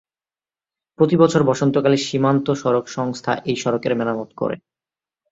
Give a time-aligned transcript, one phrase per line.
[0.99, 4.55] প্রতি বছর বসন্তকালে সীমান্ত সড়ক সংস্থা এই সড়কের মেরামত করে।